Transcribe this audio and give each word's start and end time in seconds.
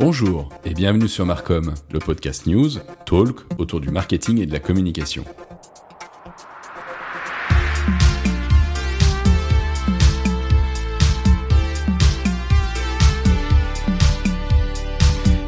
Bonjour 0.00 0.48
et 0.64 0.72
bienvenue 0.72 1.08
sur 1.08 1.26
Marcom, 1.26 1.74
le 1.92 1.98
podcast 1.98 2.46
news, 2.46 2.70
talk 3.04 3.40
autour 3.58 3.82
du 3.82 3.90
marketing 3.90 4.40
et 4.40 4.46
de 4.46 4.52
la 4.54 4.58
communication. 4.58 5.26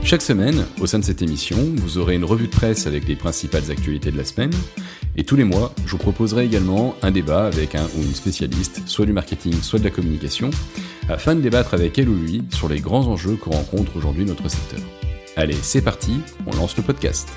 Chaque 0.04 0.20
semaine, 0.20 0.66
au 0.82 0.86
sein 0.86 0.98
de 0.98 1.04
cette 1.04 1.22
émission, 1.22 1.56
vous 1.76 1.96
aurez 1.96 2.16
une 2.16 2.26
revue 2.26 2.48
de 2.48 2.52
presse 2.52 2.86
avec 2.86 3.08
les 3.08 3.16
principales 3.16 3.70
actualités 3.70 4.10
de 4.10 4.18
la 4.18 4.26
semaine. 4.26 4.52
Et 5.16 5.24
tous 5.24 5.36
les 5.36 5.44
mois, 5.44 5.72
je 5.86 5.92
vous 5.92 5.98
proposerai 5.98 6.44
également 6.44 6.94
un 7.00 7.10
débat 7.10 7.46
avec 7.46 7.74
un 7.74 7.86
ou 7.96 8.02
une 8.02 8.14
spécialiste, 8.14 8.82
soit 8.84 9.06
du 9.06 9.14
marketing, 9.14 9.54
soit 9.62 9.78
de 9.78 9.84
la 9.84 9.90
communication, 9.90 10.50
afin 11.08 11.34
de 11.34 11.40
débattre 11.40 11.74
avec 11.74 11.98
elle 11.98 12.08
ou 12.08 12.16
lui 12.16 12.42
sur 12.50 12.68
les 12.68 12.80
grands 12.80 13.06
enjeux 13.06 13.36
que 13.36 13.50
rencontre 13.50 13.96
aujourd'hui 13.96 14.24
notre 14.24 14.48
secteur. 14.48 14.80
Allez, 15.36 15.54
c'est 15.54 15.82
parti, 15.82 16.20
on 16.46 16.54
lance 16.56 16.76
le 16.76 16.82
podcast. 16.82 17.28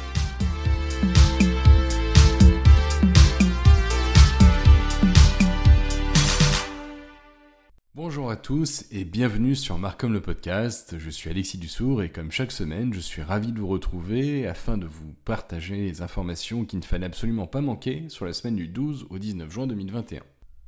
Bonjour 7.93 8.29
à 8.29 8.35
tous 8.35 8.85
et 8.91 9.03
bienvenue 9.03 9.55
sur 9.55 9.77
Marcom 9.77 10.13
le 10.13 10.21
podcast. 10.21 10.95
Je 10.99 11.09
suis 11.09 11.29
Alexis 11.29 11.57
Dussour 11.57 12.03
et 12.03 12.09
comme 12.09 12.31
chaque 12.31 12.51
semaine, 12.51 12.93
je 12.93 12.99
suis 12.99 13.21
ravi 13.21 13.51
de 13.51 13.59
vous 13.59 13.67
retrouver 13.67 14.47
afin 14.47 14.77
de 14.77 14.85
vous 14.85 15.13
partager 15.25 15.75
les 15.77 16.01
informations 16.01 16.65
qu'il 16.65 16.79
ne 16.79 16.85
fallait 16.85 17.07
absolument 17.07 17.47
pas 17.47 17.61
manquer 17.61 18.03
sur 18.09 18.25
la 18.25 18.33
semaine 18.33 18.55
du 18.55 18.67
12 18.67 19.07
au 19.09 19.17
19 19.17 19.51
juin 19.51 19.67
2021. 19.67 20.21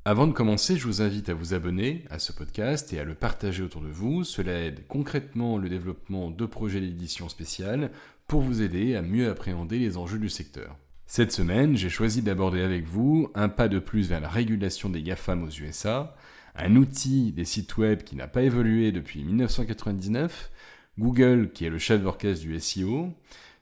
Avant 0.07 0.25
de 0.25 0.31
commencer, 0.31 0.77
je 0.77 0.87
vous 0.87 1.01
invite 1.01 1.27
à 1.27 1.33
vous 1.33 1.53
abonner 1.53 2.05
à 2.09 2.17
ce 2.17 2.31
podcast 2.31 2.93
et 2.93 2.99
à 3.01 3.03
le 3.03 3.13
partager 3.13 3.61
autour 3.61 3.81
de 3.81 3.89
vous. 3.89 4.23
Cela 4.23 4.53
aide 4.53 4.87
concrètement 4.87 5.57
le 5.57 5.67
développement 5.67 6.31
de 6.31 6.45
projets 6.45 6.79
d'édition 6.79 7.27
spéciale 7.27 7.91
pour 8.25 8.39
vous 8.39 8.61
aider 8.61 8.95
à 8.95 9.01
mieux 9.01 9.29
appréhender 9.29 9.77
les 9.79 9.97
enjeux 9.97 10.17
du 10.17 10.29
secteur. 10.29 10.77
Cette 11.07 11.33
semaine, 11.33 11.75
j'ai 11.75 11.89
choisi 11.89 12.21
d'aborder 12.21 12.61
avec 12.61 12.85
vous 12.85 13.29
un 13.35 13.49
pas 13.49 13.67
de 13.67 13.79
plus 13.79 14.07
vers 14.07 14.21
la 14.21 14.29
régulation 14.29 14.89
des 14.89 15.03
GAFAM 15.03 15.43
aux 15.43 15.49
USA, 15.49 16.15
un 16.55 16.77
outil 16.77 17.33
des 17.33 17.43
sites 17.43 17.75
web 17.75 18.03
qui 18.03 18.15
n'a 18.15 18.29
pas 18.29 18.43
évolué 18.43 18.93
depuis 18.93 19.25
1999, 19.25 20.51
Google 20.97 21.51
qui 21.53 21.65
est 21.65 21.69
le 21.69 21.79
chef 21.79 22.01
d'orchestre 22.01 22.45
du 22.45 22.57
SEO, 22.57 23.13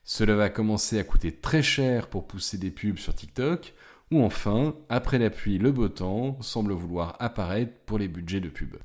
cela 0.03 0.35
va 0.35 0.49
commencer 0.49 0.99
à 0.99 1.03
coûter 1.03 1.31
très 1.31 1.63
cher 1.63 2.07
pour 2.07 2.27
pousser 2.27 2.59
des 2.59 2.69
pubs 2.69 2.99
sur 2.99 3.15
TikTok, 3.15 3.73
ou 4.11 4.21
enfin, 4.21 4.75
après 4.89 5.17
la 5.17 5.29
pluie, 5.29 5.57
le 5.57 5.71
beau 5.71 5.89
temps 5.89 6.37
semble 6.41 6.73
vouloir 6.73 7.15
apparaître 7.19 7.73
pour 7.85 7.97
les 7.97 8.07
budgets 8.07 8.41
de 8.41 8.49
pub. 8.49 8.75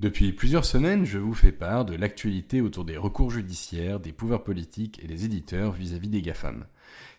Depuis 0.00 0.32
plusieurs 0.32 0.64
semaines, 0.64 1.04
je 1.04 1.18
vous 1.18 1.34
fais 1.34 1.52
part 1.52 1.84
de 1.84 1.94
l'actualité 1.94 2.60
autour 2.60 2.84
des 2.84 2.96
recours 2.96 3.30
judiciaires, 3.30 4.00
des 4.00 4.12
pouvoirs 4.12 4.42
politiques 4.42 5.00
et 5.02 5.06
des 5.06 5.24
éditeurs 5.24 5.72
vis-à-vis 5.72 6.08
des 6.08 6.20
GAFAM. 6.20 6.66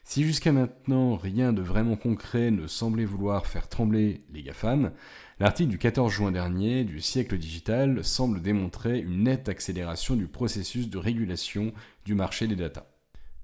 Si 0.03 0.23
jusqu'à 0.23 0.51
maintenant 0.51 1.15
rien 1.15 1.53
de 1.53 1.61
vraiment 1.61 1.95
concret 1.95 2.51
ne 2.51 2.67
semblait 2.67 3.05
vouloir 3.05 3.47
faire 3.47 3.69
trembler 3.69 4.23
les 4.33 4.43
GAFAM, 4.43 4.91
l'article 5.39 5.71
du 5.71 5.77
14 5.79 6.11
juin 6.11 6.31
dernier 6.31 6.83
du 6.83 6.99
siècle 6.99 7.37
digital 7.37 8.03
semble 8.03 8.41
démontrer 8.41 8.99
une 8.99 9.23
nette 9.23 9.49
accélération 9.49 10.15
du 10.15 10.27
processus 10.27 10.89
de 10.89 10.97
régulation 10.97 11.73
du 12.03 12.13
marché 12.13 12.45
des 12.45 12.55
data. 12.55 12.91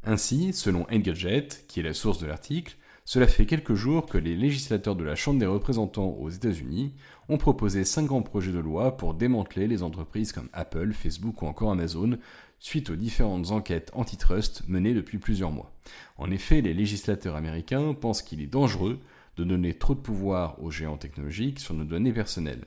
Ainsi, 0.03 0.52
selon 0.53 0.86
Engadget, 0.92 1.48
qui 1.68 1.80
est 1.80 1.84
la 1.84 1.94
source 1.94 2.20
de 2.20 2.28
l'article, 2.28 2.75
cela 3.14 3.28
fait 3.28 3.45
quelques 3.45 3.73
jours 3.73 4.06
que 4.06 4.17
les 4.17 4.38
législateurs 4.38 4.95
de 4.95 5.04
la 5.04 5.17
Chambre 5.17 5.38
des 5.38 5.45
représentants 5.45 6.16
aux 6.17 6.30
États-Unis 6.30 6.94
ont 7.28 7.38
proposé 7.38 7.84
cinq 7.84 8.06
grands 8.06 8.22
projets 8.22 8.53
de 8.53 8.59
loi 8.59 8.95
pour 8.95 9.16
démanteler 9.16 9.68
les 9.68 9.84
entreprises 9.84 10.31
comme 10.31 10.48
Apple, 10.53 10.94
Facebook 10.94 11.42
ou 11.42 11.45
encore 11.45 11.72
Amazon 11.72 12.18
suite 12.59 12.90
aux 12.90 12.95
différentes 12.95 13.52
enquêtes 13.52 13.92
antitrust 13.95 14.64
menées 14.70 14.94
depuis 14.94 15.18
plusieurs 15.18 15.52
mois. 15.52 15.73
En 16.18 16.31
effet, 16.31 16.62
les 16.62 16.73
législateurs 16.73 17.36
américains 17.36 17.94
pensent 17.94 18.22
qu'il 18.22 18.40
est 18.40 18.48
dangereux 18.48 18.98
de 19.36 19.44
donner 19.44 19.73
trop 19.73 19.94
de 19.94 20.00
pouvoir 20.00 20.64
aux 20.64 20.72
géants 20.72 20.96
technologiques 20.96 21.59
sur 21.59 21.74
nos 21.74 21.84
données 21.84 22.14
personnelles. 22.14 22.64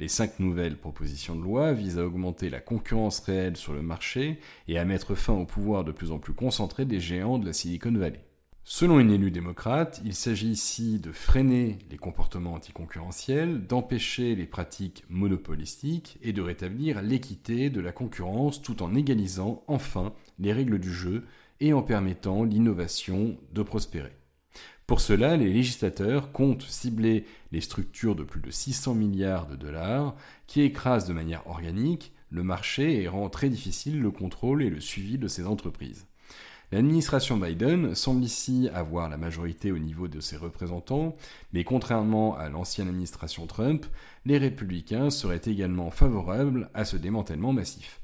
Les 0.00 0.08
cinq 0.08 0.40
nouvelles 0.40 0.76
propositions 0.76 1.36
de 1.36 1.42
loi 1.44 1.72
visent 1.72 2.00
à 2.00 2.04
augmenter 2.04 2.50
la 2.50 2.58
concurrence 2.58 3.20
réelle 3.20 3.56
sur 3.56 3.72
le 3.72 3.82
marché 3.82 4.40
et 4.66 4.76
à 4.76 4.84
mettre 4.84 5.14
fin 5.14 5.34
au 5.34 5.46
pouvoir 5.46 5.84
de 5.84 5.92
plus 5.92 6.10
en 6.10 6.18
plus 6.18 6.34
concentré 6.34 6.84
des 6.84 6.98
géants 6.98 7.38
de 7.38 7.46
la 7.46 7.52
Silicon 7.52 7.92
Valley. 7.92 8.24
Selon 8.66 8.98
une 8.98 9.10
élue 9.10 9.30
démocrate, 9.30 10.00
il 10.06 10.14
s'agit 10.14 10.48
ici 10.48 10.98
de 10.98 11.12
freiner 11.12 11.78
les 11.90 11.98
comportements 11.98 12.54
anticoncurrentiels, 12.54 13.66
d'empêcher 13.66 14.34
les 14.34 14.46
pratiques 14.46 15.04
monopolistiques 15.10 16.18
et 16.22 16.32
de 16.32 16.40
rétablir 16.40 17.02
l'équité 17.02 17.68
de 17.68 17.82
la 17.82 17.92
concurrence 17.92 18.62
tout 18.62 18.82
en 18.82 18.94
égalisant 18.94 19.62
enfin 19.66 20.14
les 20.38 20.54
règles 20.54 20.78
du 20.78 20.90
jeu 20.90 21.24
et 21.60 21.74
en 21.74 21.82
permettant 21.82 22.42
l'innovation 22.42 23.36
de 23.52 23.62
prospérer. 23.62 24.16
Pour 24.86 25.02
cela, 25.02 25.36
les 25.36 25.52
législateurs 25.52 26.32
comptent 26.32 26.62
cibler 26.62 27.26
les 27.52 27.60
structures 27.60 28.16
de 28.16 28.24
plus 28.24 28.40
de 28.40 28.50
600 28.50 28.94
milliards 28.94 29.46
de 29.46 29.56
dollars 29.56 30.16
qui 30.46 30.62
écrasent 30.62 31.06
de 31.06 31.12
manière 31.12 31.46
organique 31.48 32.14
le 32.30 32.42
marché 32.42 33.02
et 33.02 33.08
rend 33.08 33.28
très 33.28 33.50
difficile 33.50 34.00
le 34.00 34.10
contrôle 34.10 34.62
et 34.62 34.70
le 34.70 34.80
suivi 34.80 35.18
de 35.18 35.28
ces 35.28 35.46
entreprises. 35.46 36.06
L'administration 36.74 37.36
Biden 37.36 37.94
semble 37.94 38.24
ici 38.24 38.68
avoir 38.74 39.08
la 39.08 39.16
majorité 39.16 39.70
au 39.70 39.78
niveau 39.78 40.08
de 40.08 40.18
ses 40.18 40.36
représentants, 40.36 41.14
mais 41.52 41.62
contrairement 41.62 42.36
à 42.36 42.48
l'ancienne 42.48 42.88
administration 42.88 43.46
Trump, 43.46 43.86
les 44.24 44.38
républicains 44.38 45.10
seraient 45.10 45.42
également 45.44 45.92
favorables 45.92 46.68
à 46.74 46.84
ce 46.84 46.96
démantèlement 46.96 47.52
massif. 47.52 48.00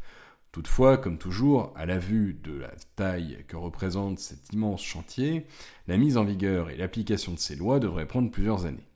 Toutefois, 0.52 0.98
comme 0.98 1.18
toujours, 1.18 1.72
à 1.74 1.84
la 1.84 1.98
vue 1.98 2.38
de 2.44 2.60
la 2.60 2.70
taille 2.94 3.44
que 3.48 3.56
représente 3.56 4.20
cet 4.20 4.52
immense 4.52 4.84
chantier, 4.84 5.46
la 5.88 5.96
mise 5.96 6.16
en 6.16 6.22
vigueur 6.22 6.70
et 6.70 6.76
l'application 6.76 7.32
de 7.32 7.40
ces 7.40 7.56
lois 7.56 7.80
devraient 7.80 8.06
prendre 8.06 8.30
plusieurs 8.30 8.66
années. 8.66 8.86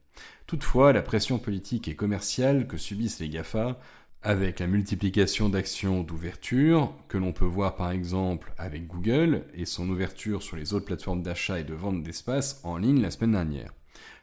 Toutefois, 0.46 0.92
la 0.92 1.02
pression 1.02 1.40
politique 1.40 1.88
et 1.88 1.96
commerciale 1.96 2.68
que 2.68 2.76
subissent 2.76 3.18
les 3.18 3.28
GAFA 3.28 3.80
avec 4.24 4.58
la 4.58 4.66
multiplication 4.66 5.50
d'actions 5.50 6.02
d'ouverture, 6.02 6.94
que 7.08 7.18
l'on 7.18 7.32
peut 7.32 7.44
voir 7.44 7.76
par 7.76 7.90
exemple 7.90 8.54
avec 8.56 8.86
Google 8.86 9.44
et 9.52 9.66
son 9.66 9.86
ouverture 9.90 10.42
sur 10.42 10.56
les 10.56 10.72
autres 10.72 10.86
plateformes 10.86 11.22
d'achat 11.22 11.60
et 11.60 11.64
de 11.64 11.74
vente 11.74 12.02
d'espace 12.02 12.58
en 12.64 12.78
ligne 12.78 13.02
la 13.02 13.10
semaine 13.10 13.32
dernière. 13.32 13.74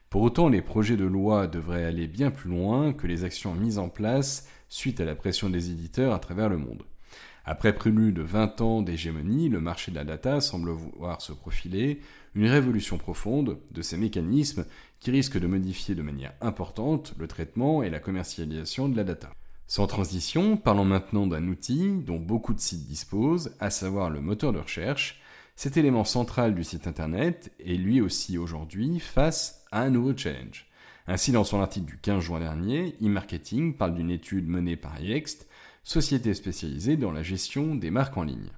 Pour 0.09 0.23
autant, 0.23 0.49
les 0.49 0.63
projets 0.63 0.97
de 0.97 1.05
loi 1.05 1.45
devraient 1.45 1.85
aller 1.85 2.07
bien 2.07 2.31
plus 2.31 2.49
loin 2.49 2.93
que 2.93 3.05
les 3.05 3.23
actions 3.23 3.53
mises 3.53 3.77
en 3.77 3.89
place 3.89 4.47
suite 4.69 4.99
à 4.99 5.05
la 5.05 5.13
pression 5.13 5.51
des 5.51 5.69
éditeurs 5.69 6.15
à 6.15 6.19
travers 6.19 6.49
le 6.49 6.57
monde. 6.57 6.81
Après 7.45 7.73
plus 7.73 8.11
de 8.11 8.23
20 8.23 8.59
ans 8.61 8.81
d'hégémonie, 8.81 9.49
le 9.49 9.61
marché 9.61 9.91
de 9.91 9.97
la 9.97 10.03
data 10.03 10.41
semble 10.41 10.71
voir 10.71 11.21
se 11.21 11.31
profiler 11.31 12.01
une 12.33 12.47
révolution 12.47 12.97
profonde 12.97 13.59
de 13.69 13.81
ces 13.83 13.97
mécanismes 13.97 14.65
qui 14.99 15.11
risquent 15.11 15.39
de 15.39 15.47
modifier 15.47 15.93
de 15.93 16.01
manière 16.01 16.33
importante 16.41 17.13
le 17.19 17.27
traitement 17.27 17.83
et 17.83 17.91
la 17.91 17.99
commercialisation 17.99 18.89
de 18.89 18.97
la 18.97 19.03
data. 19.03 19.31
Sans 19.71 19.87
transition, 19.87 20.57
parlons 20.57 20.83
maintenant 20.83 21.27
d'un 21.27 21.47
outil 21.47 21.93
dont 22.05 22.19
beaucoup 22.19 22.53
de 22.53 22.59
sites 22.59 22.87
disposent, 22.87 23.55
à 23.61 23.69
savoir 23.69 24.09
le 24.09 24.19
moteur 24.19 24.51
de 24.51 24.59
recherche. 24.59 25.21
Cet 25.55 25.77
élément 25.77 26.03
central 26.03 26.53
du 26.53 26.65
site 26.65 26.87
internet 26.87 27.53
est 27.57 27.75
lui 27.75 28.01
aussi 28.01 28.37
aujourd'hui 28.37 28.99
face 28.99 29.63
à 29.71 29.83
un 29.83 29.89
nouveau 29.89 30.11
challenge. 30.13 30.67
Ainsi, 31.07 31.31
dans 31.31 31.45
son 31.45 31.61
article 31.61 31.85
du 31.85 31.97
15 31.99 32.21
juin 32.21 32.41
dernier, 32.41 32.97
e-marketing 33.01 33.77
parle 33.77 33.95
d'une 33.95 34.11
étude 34.11 34.45
menée 34.45 34.75
par 34.75 34.99
Yext, 34.99 35.47
société 35.85 36.33
spécialisée 36.33 36.97
dans 36.97 37.13
la 37.13 37.23
gestion 37.23 37.73
des 37.73 37.91
marques 37.91 38.17
en 38.17 38.23
ligne. 38.23 38.51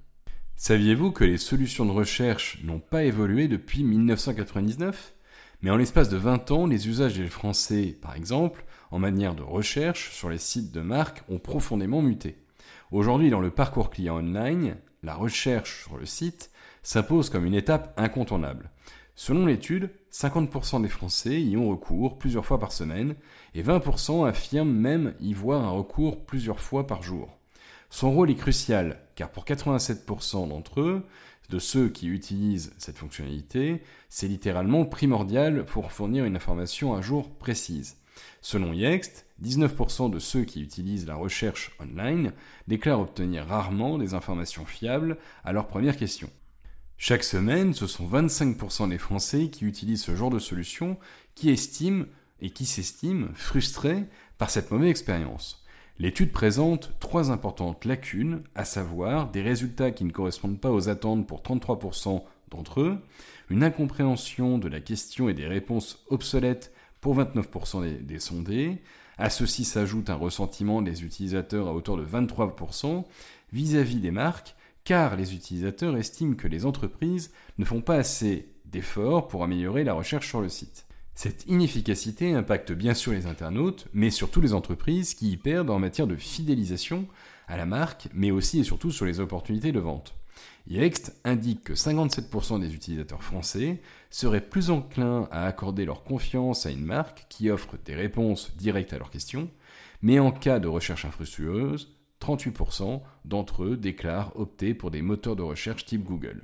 Saviez-vous 0.55 1.11
que 1.11 1.25
les 1.25 1.37
solutions 1.37 1.85
de 1.85 1.91
recherche 1.91 2.57
n'ont 2.63 2.79
pas 2.79 3.03
évolué 3.03 3.47
depuis 3.47 3.83
1999 3.83 5.13
Mais 5.61 5.69
en 5.69 5.77
l'espace 5.77 6.09
de 6.09 6.17
20 6.17 6.49
ans, 6.49 6.65
les 6.65 6.87
usages 6.87 7.19
des 7.19 7.27
Français, 7.27 7.95
par 8.01 8.15
exemple, 8.15 8.65
en 8.93 8.99
manière 8.99 9.33
de 9.33 9.41
recherche 9.41 10.11
sur 10.11 10.29
les 10.29 10.37
sites 10.37 10.71
de 10.71 10.79
marques 10.79 11.23
ont 11.27 11.39
profondément 11.39 12.03
muté. 12.03 12.37
Aujourd'hui, 12.91 13.31
dans 13.31 13.39
le 13.39 13.49
parcours 13.49 13.89
client 13.89 14.17
online, 14.17 14.77
la 15.01 15.15
recherche 15.15 15.81
sur 15.81 15.97
le 15.97 16.05
site 16.05 16.51
s'impose 16.83 17.31
comme 17.31 17.45
une 17.45 17.55
étape 17.55 17.91
incontournable. 17.97 18.69
Selon 19.15 19.47
l'étude, 19.47 19.89
50% 20.11 20.83
des 20.83 20.89
Français 20.89 21.41
y 21.41 21.57
ont 21.57 21.69
recours 21.69 22.19
plusieurs 22.19 22.45
fois 22.45 22.59
par 22.59 22.71
semaine 22.71 23.15
et 23.55 23.63
20% 23.63 24.27
affirment 24.27 24.71
même 24.71 25.15
y 25.19 25.33
voir 25.33 25.63
un 25.63 25.71
recours 25.71 26.23
plusieurs 26.23 26.59
fois 26.59 26.85
par 26.85 27.01
jour. 27.01 27.35
Son 27.89 28.11
rôle 28.11 28.29
est 28.29 28.35
crucial 28.35 28.99
car 29.15 29.31
pour 29.31 29.45
87% 29.45 30.49
d'entre 30.49 30.81
eux, 30.81 31.03
de 31.49 31.57
ceux 31.57 31.89
qui 31.89 32.09
utilisent 32.09 32.75
cette 32.77 32.99
fonctionnalité, 32.99 33.81
c'est 34.09 34.27
littéralement 34.27 34.85
primordial 34.85 35.65
pour 35.65 35.91
fournir 35.91 36.25
une 36.25 36.35
information 36.35 36.93
à 36.93 37.01
jour 37.01 37.31
précise. 37.31 37.97
Selon 38.41 38.73
Yext, 38.73 39.25
19% 39.43 40.09
de 40.09 40.19
ceux 40.19 40.43
qui 40.43 40.61
utilisent 40.61 41.07
la 41.07 41.15
recherche 41.15 41.75
online 41.79 42.33
déclarent 42.67 43.01
obtenir 43.01 43.47
rarement 43.47 43.97
des 43.97 44.13
informations 44.13 44.65
fiables 44.65 45.17
à 45.43 45.53
leur 45.53 45.67
première 45.67 45.97
question. 45.97 46.29
Chaque 46.97 47.23
semaine, 47.23 47.73
ce 47.73 47.87
sont 47.87 48.07
25% 48.07 48.89
des 48.89 48.97
Français 48.97 49.49
qui 49.49 49.65
utilisent 49.65 50.03
ce 50.03 50.15
genre 50.15 50.29
de 50.29 50.39
solution 50.39 50.97
qui 51.35 51.49
estiment 51.49 52.05
et 52.41 52.51
qui 52.51 52.65
s'estiment 52.65 53.27
frustrés 53.33 54.05
par 54.37 54.49
cette 54.49 54.71
mauvaise 54.71 54.89
expérience. 54.89 55.63
L'étude 55.99 56.31
présente 56.31 56.91
trois 56.99 57.31
importantes 57.31 57.85
lacunes, 57.85 58.43
à 58.55 58.65
savoir 58.65 59.29
des 59.29 59.41
résultats 59.41 59.91
qui 59.91 60.05
ne 60.05 60.11
correspondent 60.11 60.59
pas 60.59 60.71
aux 60.71 60.89
attentes 60.89 61.27
pour 61.27 61.41
33% 61.41 62.23
d'entre 62.49 62.81
eux, 62.81 62.97
une 63.49 63.63
incompréhension 63.63 64.57
de 64.57 64.67
la 64.67 64.79
question 64.79 65.29
et 65.29 65.33
des 65.33 65.47
réponses 65.47 66.03
obsolètes 66.09 66.73
pour 67.03 67.19
29% 67.19 68.01
des, 68.01 68.19
sondés. 68.19 68.81
À 69.17 69.29
ceci 69.29 69.65
s'ajoute 69.65 70.09
un 70.09 70.15
ressentiment 70.15 70.81
des 70.81 71.03
utilisateurs 71.03 71.67
à 71.67 71.73
hauteur 71.73 71.97
de 71.97 72.05
23% 72.05 73.03
vis-à-vis 73.51 73.99
des 73.99 74.09
marques, 74.09 74.55
car 74.85 75.17
les 75.17 75.35
utilisateurs 75.35 75.97
estiment 75.97 76.35
que 76.35 76.47
les 76.47 76.65
entreprises 76.65 77.31
ne 77.57 77.65
font 77.65 77.81
pas 77.81 77.97
assez 77.97 78.47
d'efforts 78.65 79.27
pour 79.27 79.43
améliorer 79.43 79.83
la 79.83 79.93
recherche 79.93 80.29
sur 80.29 80.39
le 80.39 80.47
site. 80.47 80.85
Cette 81.13 81.45
inefficacité 81.45 82.33
impacte 82.33 82.71
bien 82.71 82.93
sûr 82.93 83.11
les 83.11 83.27
internautes, 83.27 83.87
mais 83.93 84.09
surtout 84.09 84.39
les 84.39 84.53
entreprises 84.53 85.13
qui 85.13 85.31
y 85.31 85.37
perdent 85.37 85.71
en 85.71 85.79
matière 85.79 86.07
de 86.07 86.15
fidélisation 86.15 87.05
à 87.49 87.57
la 87.57 87.65
marque, 87.65 88.07
mais 88.13 88.31
aussi 88.31 88.61
et 88.61 88.63
surtout 88.63 88.91
sur 88.91 89.05
les 89.05 89.19
opportunités 89.19 89.73
de 89.73 89.79
vente. 89.81 90.15
Yext 90.67 91.19
indique 91.23 91.63
que 91.65 91.73
57% 91.73 92.59
des 92.59 92.73
utilisateurs 92.73 93.23
français 93.23 93.81
seraient 94.09 94.47
plus 94.47 94.69
enclins 94.69 95.27
à 95.31 95.45
accorder 95.45 95.85
leur 95.85 96.03
confiance 96.03 96.65
à 96.65 96.71
une 96.71 96.85
marque 96.85 97.25
qui 97.29 97.49
offre 97.49 97.77
des 97.83 97.95
réponses 97.95 98.55
directes 98.55 98.93
à 98.93 98.97
leurs 98.97 99.11
questions, 99.11 99.49
mais 100.01 100.19
en 100.19 100.31
cas 100.31 100.59
de 100.59 100.67
recherche 100.67 101.05
infructueuse, 101.05 101.95
38% 102.21 103.01
d'entre 103.25 103.63
eux 103.63 103.77
déclarent 103.77 104.31
opter 104.35 104.73
pour 104.73 104.91
des 104.91 105.01
moteurs 105.01 105.35
de 105.35 105.41
recherche 105.41 105.85
type 105.85 106.05
Google. 106.05 106.43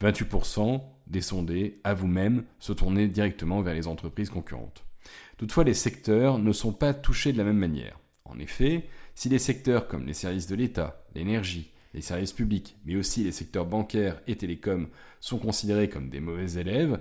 28% 0.00 0.82
des 1.08 1.20
sondés 1.20 1.80
avouent 1.82 2.06
même 2.06 2.44
se 2.60 2.72
tourner 2.72 3.08
directement 3.08 3.62
vers 3.62 3.74
les 3.74 3.88
entreprises 3.88 4.30
concurrentes. 4.30 4.84
Toutefois, 5.36 5.64
les 5.64 5.74
secteurs 5.74 6.38
ne 6.38 6.52
sont 6.52 6.72
pas 6.72 6.94
touchés 6.94 7.32
de 7.32 7.38
la 7.38 7.44
même 7.44 7.58
manière. 7.58 7.98
En 8.24 8.38
effet, 8.38 8.88
si 9.14 9.28
les 9.28 9.38
secteurs 9.38 9.88
comme 9.88 10.06
les 10.06 10.14
services 10.14 10.46
de 10.46 10.56
l'État, 10.56 11.04
l'énergie, 11.14 11.72
les 11.96 12.02
services 12.02 12.34
publics, 12.34 12.76
mais 12.84 12.94
aussi 12.94 13.24
les 13.24 13.32
secteurs 13.32 13.64
bancaires 13.64 14.20
et 14.26 14.36
télécoms 14.36 14.88
sont 15.18 15.38
considérés 15.38 15.88
comme 15.88 16.10
des 16.10 16.20
mauvais 16.20 16.60
élèves, 16.60 17.00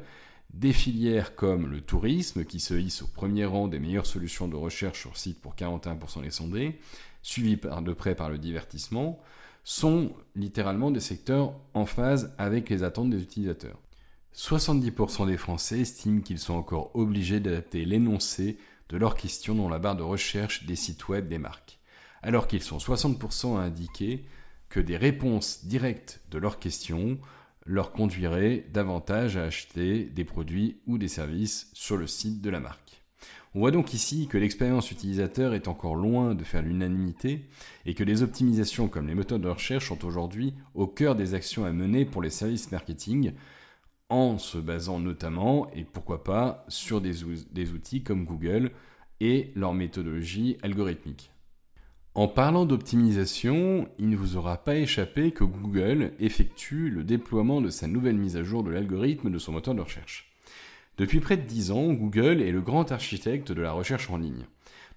des 0.53 0.71
filières 0.71 1.35
comme 1.35 1.67
le 1.67 1.81
tourisme, 1.81 2.45
qui 2.45 2.61
se 2.61 2.73
hisse 2.75 3.01
au 3.01 3.07
premier 3.07 3.43
rang 3.43 3.67
des 3.67 3.77
meilleures 3.77 4.05
solutions 4.05 4.47
de 4.47 4.55
recherche 4.55 5.01
sur 5.01 5.17
site 5.17 5.41
pour 5.41 5.53
41% 5.53 6.23
des 6.23 6.31
sondés, 6.31 6.79
suivis 7.23 7.57
de 7.57 7.93
près 7.93 8.15
par 8.15 8.29
le 8.29 8.37
divertissement, 8.37 9.19
sont 9.65 10.13
littéralement 10.33 10.91
des 10.91 11.01
secteurs 11.01 11.53
en 11.73 11.85
phase 11.85 12.33
avec 12.37 12.69
les 12.69 12.83
attentes 12.83 13.09
des 13.09 13.21
utilisateurs. 13.21 13.79
70% 14.33 15.27
des 15.27 15.37
Français 15.37 15.81
estiment 15.81 16.21
qu'ils 16.21 16.39
sont 16.39 16.53
encore 16.53 16.91
obligés 16.95 17.41
d'adapter 17.41 17.83
l'énoncé 17.83 18.57
de 18.87 18.95
leurs 18.95 19.15
questions 19.15 19.55
dans 19.55 19.67
la 19.67 19.79
barre 19.79 19.97
de 19.97 20.03
recherche 20.03 20.65
des 20.65 20.77
sites 20.77 21.09
web 21.09 21.27
des 21.27 21.37
marques, 21.37 21.79
alors 22.21 22.47
qu'ils 22.47 22.63
sont 22.63 22.77
60% 22.77 23.57
à 23.57 23.61
indiquer 23.61 24.23
que 24.69 24.79
des 24.79 24.97
réponses 24.97 25.65
directes 25.65 26.21
de 26.31 26.37
leurs 26.37 26.59
questions 26.59 27.17
leur 27.65 27.91
conduiraient 27.91 28.65
davantage 28.71 29.37
à 29.37 29.43
acheter 29.43 30.03
des 30.05 30.23
produits 30.23 30.77
ou 30.85 30.97
des 30.97 31.07
services 31.07 31.69
sur 31.73 31.97
le 31.97 32.07
site 32.07 32.41
de 32.41 32.49
la 32.49 32.59
marque. 32.59 33.01
On 33.55 33.59
voit 33.59 33.71
donc 33.71 33.93
ici 33.93 34.27
que 34.27 34.37
l'expérience 34.37 34.91
utilisateur 34.91 35.53
est 35.53 35.69
encore 35.69 35.95
loin 35.95 36.35
de 36.35 36.43
faire 36.43 36.61
l'unanimité 36.61 37.45
et 37.85 37.93
que 37.93 38.03
les 38.03 38.21
optimisations 38.21 38.89
comme 38.89 39.07
les 39.07 39.15
méthodes 39.15 39.41
de 39.41 39.49
recherche 39.49 39.87
sont 39.87 40.05
aujourd'hui 40.05 40.53
au 40.73 40.87
cœur 40.87 41.15
des 41.15 41.33
actions 41.33 41.63
à 41.63 41.71
mener 41.71 42.03
pour 42.03 42.21
les 42.21 42.29
services 42.29 42.71
marketing 42.71 43.31
en 44.09 44.37
se 44.37 44.57
basant 44.57 44.99
notamment, 44.99 45.71
et 45.71 45.83
pourquoi 45.83 46.23
pas, 46.23 46.65
sur 46.67 47.01
des, 47.01 47.13
des 47.51 47.71
outils 47.71 48.03
comme 48.03 48.25
Google 48.25 48.71
et 49.19 49.51
leur 49.55 49.73
méthodologie 49.73 50.57
algorithmique. 50.61 51.31
En 52.15 52.29
parlant 52.29 52.65
d'optimisation, 52.65 53.89
il 53.99 54.07
ne 54.07 54.15
vous 54.15 54.37
aura 54.37 54.55
pas 54.63 54.77
échappé 54.77 55.31
que 55.31 55.43
Google 55.43 56.13
effectue 56.21 56.89
le 56.89 57.03
déploiement 57.03 57.59
de 57.59 57.69
sa 57.69 57.87
nouvelle 57.87 58.15
mise 58.15 58.37
à 58.37 58.43
jour 58.43 58.63
de 58.63 58.71
l'algorithme 58.71 59.29
de 59.29 59.37
son 59.37 59.51
moteur 59.51 59.75
de 59.75 59.81
recherche. 59.81 60.31
Depuis 60.97 61.19
près 61.19 61.35
de 61.35 61.41
10 61.41 61.71
ans, 61.71 61.91
Google 61.91 62.41
est 62.41 62.53
le 62.53 62.61
grand 62.61 62.89
architecte 62.93 63.51
de 63.51 63.61
la 63.61 63.73
recherche 63.73 64.09
en 64.09 64.15
ligne. 64.15 64.45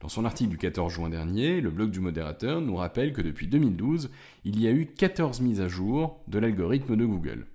Dans 0.00 0.08
son 0.08 0.24
article 0.24 0.50
du 0.50 0.58
14 0.58 0.92
juin 0.92 1.08
dernier, 1.08 1.60
le 1.60 1.70
blog 1.70 1.90
du 1.90 1.98
modérateur 1.98 2.60
nous 2.60 2.76
rappelle 2.76 3.12
que 3.12 3.20
depuis 3.20 3.48
2012, 3.48 4.10
il 4.44 4.60
y 4.60 4.68
a 4.68 4.70
eu 4.70 4.86
14 4.86 5.40
mises 5.40 5.60
à 5.60 5.66
jour 5.66 6.20
de 6.28 6.38
l'algorithme 6.38 6.94
de 6.94 7.04
Google. 7.04 7.46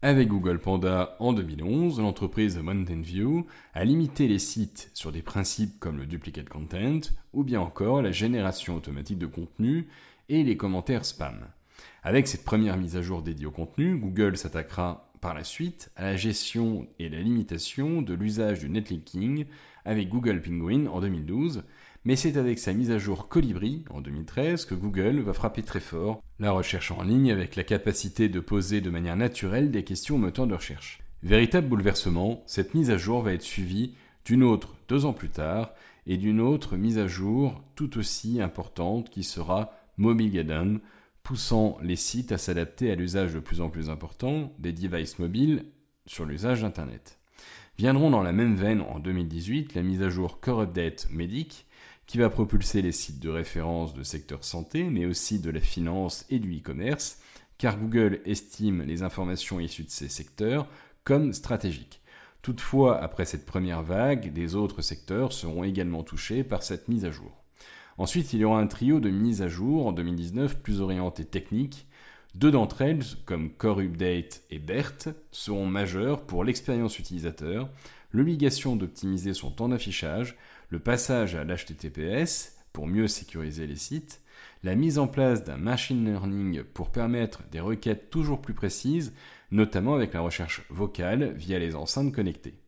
Avec 0.00 0.28
Google 0.28 0.60
Panda 0.60 1.16
en 1.18 1.32
2011, 1.32 1.98
l'entreprise 1.98 2.56
Mountain 2.56 3.00
View 3.00 3.46
a 3.74 3.84
limité 3.84 4.28
les 4.28 4.38
sites 4.38 4.92
sur 4.94 5.10
des 5.10 5.22
principes 5.22 5.80
comme 5.80 5.98
le 5.98 6.06
duplicate 6.06 6.48
content 6.48 7.00
ou 7.32 7.42
bien 7.42 7.60
encore 7.60 8.00
la 8.00 8.12
génération 8.12 8.76
automatique 8.76 9.18
de 9.18 9.26
contenu 9.26 9.88
et 10.28 10.44
les 10.44 10.56
commentaires 10.56 11.04
spam. 11.04 11.48
Avec 12.04 12.28
cette 12.28 12.44
première 12.44 12.76
mise 12.76 12.94
à 12.94 13.02
jour 13.02 13.22
dédiée 13.22 13.46
au 13.46 13.50
contenu, 13.50 13.96
Google 13.96 14.36
s'attaquera 14.36 15.10
par 15.20 15.34
la 15.34 15.42
suite 15.42 15.90
à 15.96 16.04
la 16.04 16.16
gestion 16.16 16.86
et 17.00 17.08
la 17.08 17.18
limitation 17.18 18.00
de 18.00 18.14
l'usage 18.14 18.60
du 18.60 18.68
netlinking 18.68 19.46
avec 19.84 20.10
Google 20.10 20.40
Penguin 20.40 20.86
en 20.86 21.00
2012 21.00 21.64
mais 22.04 22.16
c'est 22.16 22.36
avec 22.36 22.58
sa 22.58 22.72
mise 22.72 22.90
à 22.90 22.98
jour 22.98 23.28
Colibri 23.28 23.84
en 23.90 24.00
2013 24.00 24.64
que 24.64 24.74
Google 24.74 25.20
va 25.20 25.32
frapper 25.32 25.62
très 25.62 25.80
fort 25.80 26.22
la 26.38 26.52
recherche 26.52 26.90
en 26.90 27.02
ligne 27.02 27.32
avec 27.32 27.56
la 27.56 27.64
capacité 27.64 28.28
de 28.28 28.40
poser 28.40 28.80
de 28.80 28.90
manière 28.90 29.16
naturelle 29.16 29.70
des 29.70 29.84
questions 29.84 30.14
au 30.14 30.18
moteur 30.18 30.46
de 30.46 30.54
recherche. 30.54 31.00
Véritable 31.22 31.68
bouleversement, 31.68 32.42
cette 32.46 32.74
mise 32.74 32.90
à 32.90 32.96
jour 32.96 33.22
va 33.22 33.32
être 33.32 33.42
suivie 33.42 33.94
d'une 34.24 34.44
autre 34.44 34.76
deux 34.88 35.04
ans 35.04 35.12
plus 35.12 35.30
tard 35.30 35.72
et 36.06 36.16
d'une 36.16 36.40
autre 36.40 36.76
mise 36.76 36.98
à 36.98 37.08
jour 37.08 37.62
tout 37.74 37.98
aussi 37.98 38.40
importante 38.40 39.10
qui 39.10 39.24
sera 39.24 39.72
Mobilegeddon, 39.96 40.80
poussant 41.22 41.76
les 41.82 41.96
sites 41.96 42.32
à 42.32 42.38
s'adapter 42.38 42.90
à 42.90 42.94
l'usage 42.94 43.34
de 43.34 43.40
plus 43.40 43.60
en 43.60 43.68
plus 43.68 43.90
important 43.90 44.52
des 44.58 44.72
devices 44.72 45.18
mobiles 45.18 45.64
sur 46.06 46.24
l'usage 46.24 46.62
d'Internet. 46.62 47.18
Viendront 47.76 48.10
dans 48.10 48.22
la 48.22 48.32
même 48.32 48.56
veine 48.56 48.80
en 48.80 48.98
2018 48.98 49.74
la 49.74 49.82
mise 49.82 50.02
à 50.02 50.08
jour 50.08 50.40
Core 50.40 50.62
Update 50.62 51.08
Medic, 51.10 51.66
qui 52.08 52.16
va 52.16 52.30
propulser 52.30 52.80
les 52.80 52.90
sites 52.90 53.20
de 53.20 53.28
référence 53.28 53.92
de 53.92 54.02
secteur 54.02 54.42
santé, 54.42 54.84
mais 54.84 55.04
aussi 55.04 55.38
de 55.38 55.50
la 55.50 55.60
finance 55.60 56.24
et 56.30 56.38
du 56.38 56.56
e-commerce, 56.56 57.18
car 57.58 57.78
Google 57.78 58.20
estime 58.24 58.82
les 58.82 59.02
informations 59.02 59.60
issues 59.60 59.84
de 59.84 59.90
ces 59.90 60.08
secteurs 60.08 60.66
comme 61.04 61.34
stratégiques. 61.34 62.00
Toutefois, 62.40 62.98
après 63.02 63.26
cette 63.26 63.44
première 63.44 63.82
vague, 63.82 64.32
des 64.32 64.54
autres 64.54 64.80
secteurs 64.80 65.34
seront 65.34 65.64
également 65.64 66.02
touchés 66.02 66.44
par 66.44 66.62
cette 66.62 66.88
mise 66.88 67.04
à 67.04 67.10
jour. 67.10 67.44
Ensuite, 67.98 68.32
il 68.32 68.40
y 68.40 68.44
aura 68.44 68.58
un 68.58 68.68
trio 68.68 69.00
de 69.00 69.10
mises 69.10 69.42
à 69.42 69.48
jour 69.48 69.86
en 69.86 69.92
2019 69.92 70.62
plus 70.62 70.80
orientées 70.80 71.26
techniques. 71.26 71.86
Deux 72.34 72.50
d'entre 72.50 72.80
elles, 72.80 73.02
comme 73.26 73.50
Core 73.50 73.80
Update 73.80 74.44
et 74.50 74.58
BERT, 74.58 75.08
seront 75.30 75.66
majeures 75.66 76.22
pour 76.22 76.42
l'expérience 76.42 76.98
utilisateur, 76.98 77.68
l'obligation 78.12 78.76
d'optimiser 78.76 79.34
son 79.34 79.50
temps 79.50 79.68
d'affichage, 79.68 80.36
le 80.70 80.78
passage 80.78 81.34
à 81.34 81.44
l'HTTPS 81.44 82.56
pour 82.72 82.86
mieux 82.86 83.08
sécuriser 83.08 83.66
les 83.66 83.76
sites, 83.76 84.20
la 84.62 84.74
mise 84.74 84.98
en 84.98 85.06
place 85.06 85.44
d'un 85.44 85.56
machine 85.56 86.04
learning 86.04 86.62
pour 86.62 86.90
permettre 86.90 87.42
des 87.50 87.60
requêtes 87.60 88.10
toujours 88.10 88.40
plus 88.40 88.54
précises, 88.54 89.12
notamment 89.50 89.94
avec 89.94 90.12
la 90.12 90.20
recherche 90.20 90.62
vocale 90.68 91.32
via 91.32 91.58
les 91.58 91.74
enceintes 91.74 92.14
connectées. 92.14 92.58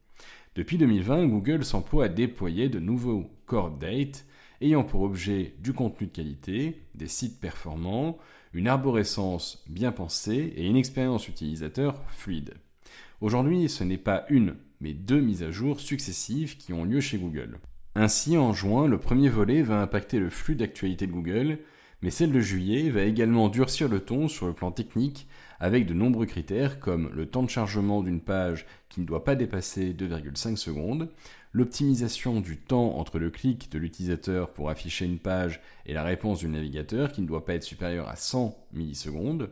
Depuis 0.55 0.79
2020, 0.79 1.27
Google 1.27 1.65
s'emploie 1.65 2.07
à 2.07 2.09
déployer 2.09 2.69
de 2.69 2.81
nouveaux 2.81 3.31
core 3.47 3.67
updates 3.67 4.25
ayant 4.61 4.85
pour 4.85 5.03
objet 5.03 5.55
du 5.61 5.73
contenu 5.73 6.07
de 6.07 6.13
qualité, 6.13 6.83
des 6.95 7.09
sites 7.09 7.41
performants, 7.41 8.19
une 8.53 8.69
arborescence 8.69 9.65
bien 9.69 9.93
pensée 9.93 10.53
et 10.57 10.67
une 10.67 10.77
expérience 10.77 11.29
utilisateur 11.29 12.03
fluide. 12.11 12.55
Aujourd'hui, 13.21 13.69
ce 13.69 13.85
n'est 13.85 13.99
pas 13.99 14.25
une, 14.29 14.57
mais 14.81 14.93
deux 14.93 15.21
mises 15.21 15.43
à 15.43 15.51
jour 15.51 15.81
successives 15.81 16.57
qui 16.57 16.73
ont 16.73 16.85
lieu 16.85 17.01
chez 17.01 17.19
Google. 17.19 17.59
Ainsi, 17.97 18.37
en 18.37 18.53
juin, 18.53 18.87
le 18.87 18.99
premier 18.99 19.29
volet 19.29 19.63
va 19.63 19.81
impacter 19.81 20.21
le 20.21 20.31
flux 20.31 20.55
d'actualité 20.55 21.09
de 21.09 21.13
Google, 21.13 21.59
mais 22.03 22.11
celle 22.11 22.31
de 22.31 22.41
juillet 22.41 22.89
va 22.89 23.03
également 23.03 23.49
durcir 23.49 23.89
le 23.89 24.01
ton 24.01 24.29
sur 24.29 24.47
le 24.47 24.53
plan 24.53 24.71
technique 24.71 25.27
avec 25.59 25.87
de 25.87 25.93
nombreux 25.93 26.25
critères 26.25 26.79
comme 26.79 27.11
le 27.13 27.27
temps 27.27 27.43
de 27.43 27.51
chargement 27.51 28.03
d'une 28.03 28.21
page 28.21 28.65
qui 28.89 29.01
ne 29.01 29.07
doit 29.07 29.25
pas 29.25 29.35
dépasser 29.35 29.93
2,5 29.93 30.57
secondes, 30.57 31.11
l'optimisation 31.53 32.41
du 32.41 32.57
temps 32.59 32.97
entre 32.97 33.19
le 33.19 33.29
clic 33.29 33.71
de 33.73 33.79
l'utilisateur 33.79 34.53
pour 34.53 34.71
afficher 34.71 35.05
une 35.05 35.19
page 35.19 35.61
et 35.85 35.93
la 35.93 36.05
réponse 36.05 36.39
du 36.39 36.49
navigateur 36.49 37.11
qui 37.11 37.23
ne 37.23 37.27
doit 37.27 37.45
pas 37.45 37.55
être 37.55 37.65
supérieur 37.65 38.09
à 38.09 38.15
100 38.15 38.57
millisecondes, 38.73 39.51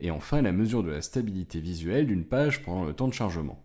et 0.00 0.10
enfin 0.10 0.40
la 0.40 0.52
mesure 0.52 0.82
de 0.82 0.90
la 0.90 1.02
stabilité 1.02 1.60
visuelle 1.60 2.06
d'une 2.06 2.24
page 2.24 2.62
pendant 2.62 2.84
le 2.84 2.94
temps 2.94 3.08
de 3.08 3.14
chargement. 3.14 3.62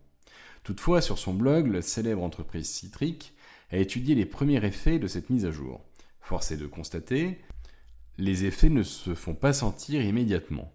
Toutefois, 0.62 1.00
sur 1.00 1.18
son 1.18 1.32
blog, 1.32 1.72
la 1.72 1.80
célèbre 1.80 2.22
entreprise 2.22 2.68
Citric 2.68 3.32
a 3.70 3.76
étudié 3.76 4.14
les 4.14 4.26
premiers 4.26 4.64
effets 4.64 4.98
de 4.98 5.06
cette 5.06 5.30
mise 5.30 5.46
à 5.46 5.50
jour. 5.50 5.80
Force 6.20 6.50
est 6.50 6.56
de 6.56 6.66
constater, 6.66 7.38
les 8.18 8.44
effets 8.44 8.68
ne 8.68 8.82
se 8.82 9.14
font 9.14 9.34
pas 9.34 9.52
sentir 9.52 10.02
immédiatement. 10.02 10.72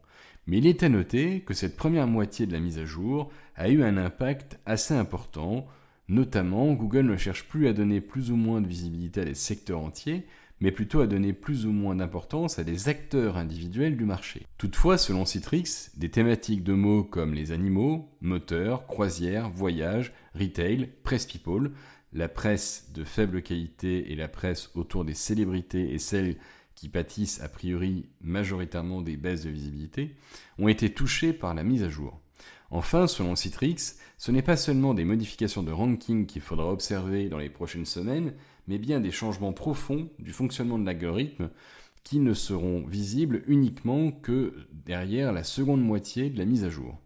Mais 0.48 0.58
il 0.60 0.68
est 0.68 0.84
à 0.84 0.90
noter 0.90 1.42
que 1.42 1.54
cette 1.54 1.76
première 1.76 2.08
moitié 2.08 2.46
de 2.46 2.54
la 2.54 2.60
mise 2.60 2.78
à 2.78 2.86
jour 2.86 3.32
a 3.56 3.70
eu 3.70 3.84
un 3.84 3.98
impact 3.98 4.60
assez 4.66 4.94
important, 4.94 5.66
notamment 6.08 6.74
Google 6.74 7.06
ne 7.06 7.18
cherche 7.18 7.48
plus 7.48 7.68
à 7.68 7.74
donner 7.74 8.00
plus 8.02 8.32
ou 8.32 8.36
moins 8.36 8.62
de 8.62 8.68
visibilité 8.68 9.22
à 9.22 9.26
des 9.26 9.34
secteurs 9.34 9.80
entiers, 9.80 10.26
mais 10.62 10.72
plutôt 10.72 11.02
à 11.02 11.08
donner 11.08 11.34
plus 11.34 11.66
ou 11.66 11.72
moins 11.72 11.96
d'importance 11.96 12.60
à 12.60 12.64
des 12.64 12.90
acteurs 12.90 13.38
individuels 13.38 13.98
du 13.98 14.06
marché. 14.06 14.46
Toutefois, 14.58 14.98
selon 14.98 15.26
Citrix, 15.26 15.90
des 15.98 16.10
thématiques 16.10 16.64
de 16.64 16.74
mots 16.74 17.04
comme 17.04 17.34
les 17.34 17.52
animaux, 17.52 18.10
moteurs, 18.22 18.88
croisières, 18.88 19.50
voyages, 19.50 20.14
retail, 20.34 20.90
press 21.04 21.26
people, 21.26 21.72
la 22.16 22.30
presse 22.30 22.90
de 22.94 23.04
faible 23.04 23.42
qualité 23.44 24.12
et 24.12 24.16
la 24.16 24.30
presse 24.30 24.72
autour 24.74 25.04
des 25.04 25.14
célébrités 25.14 25.94
et 25.94 26.00
celles 26.00 26.38
qui 26.74 26.90
pâtissent 26.90 27.42
a 27.42 27.50
priori 27.50 28.06
majoritairement 28.22 29.02
des 29.02 29.18
baisses 29.18 29.44
de 29.44 29.50
visibilité, 29.50 30.16
ont 30.58 30.68
été 30.68 30.90
touchées 30.94 31.34
par 31.34 31.54
la 31.54 31.64
mise 31.64 31.84
à 31.84 31.90
jour. 31.90 32.20
Enfin, 32.72 33.08
selon 33.08 33.36
Citrix, 33.36 33.96
ce 34.18 34.32
n'est 34.32 34.42
pas 34.42 34.58
seulement 34.58 34.94
des 34.94 35.06
modifications 35.06 35.64
de 35.64 35.72
ranking 35.72 36.26
qu'il 36.26 36.42
faudra 36.42 36.72
observer 36.72 37.30
dans 37.30 37.38
les 37.38 37.50
prochaines 37.50 37.86
semaines, 37.86 38.34
mais 38.68 38.78
bien 38.78 39.00
des 39.00 39.12
changements 39.12 39.54
profonds 39.54 40.10
du 40.20 40.32
fonctionnement 40.32 40.80
de 40.80 40.86
l'algorithme 40.86 41.50
qui 42.04 42.20
ne 42.20 42.34
seront 42.34 42.86
visibles 42.86 43.44
uniquement 43.48 44.12
que 44.12 44.54
derrière 44.72 45.34
la 45.34 45.44
seconde 45.44 45.82
moitié 45.82 46.30
de 46.30 46.38
la 46.38 46.46
mise 46.46 46.64
à 46.64 46.70
jour. 46.70 46.98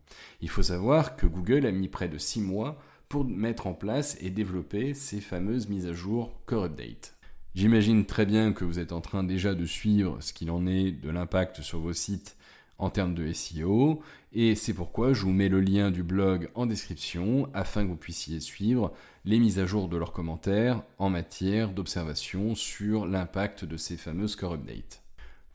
Il 0.41 0.49
faut 0.49 0.63
savoir 0.63 1.15
que 1.15 1.25
Google 1.25 1.65
a 1.65 1.71
mis 1.71 1.87
près 1.87 2.09
de 2.09 2.17
6 2.17 2.41
mois 2.41 2.79
pour 3.09 3.25
mettre 3.25 3.65
en 3.65 3.73
place 3.73 4.17
et 4.21 4.29
développer 4.29 4.93
ces 4.93 5.19
fameuses 5.19 5.67
mises 5.67 5.87
à 5.87 5.93
jour 5.93 6.31
Core 6.45 6.65
Update. 6.65 7.15
J'imagine 7.55 8.05
très 8.05 8.27
bien 8.27 8.53
que 8.53 8.63
vous 8.63 8.77
êtes 8.77 8.91
en 8.91 9.01
train 9.01 9.23
déjà 9.23 9.55
de 9.55 9.65
suivre 9.65 10.21
ce 10.21 10.31
qu'il 10.31 10.51
en 10.51 10.67
est 10.67 10.91
de 10.91 11.09
l'impact 11.09 11.61
sur 11.61 11.79
vos 11.79 11.93
sites 11.93 12.37
en 12.77 12.91
termes 12.91 13.15
de 13.15 13.33
SEO, 13.33 14.01
et 14.31 14.53
c'est 14.53 14.75
pourquoi 14.75 15.13
je 15.13 15.23
vous 15.23 15.33
mets 15.33 15.49
le 15.49 15.59
lien 15.59 15.89
du 15.89 16.03
blog 16.03 16.49
en 16.53 16.67
description 16.67 17.49
afin 17.55 17.83
que 17.83 17.89
vous 17.89 17.95
puissiez 17.95 18.39
suivre 18.39 18.93
les 19.25 19.39
mises 19.39 19.57
à 19.57 19.65
jour 19.65 19.89
de 19.89 19.97
leurs 19.97 20.13
commentaires 20.13 20.83
en 20.99 21.09
matière 21.09 21.73
d'observation 21.73 22.53
sur 22.53 23.07
l'impact 23.07 23.65
de 23.65 23.75
ces 23.75 23.97
fameuses 23.97 24.35
core 24.35 24.53
updates. 24.53 25.01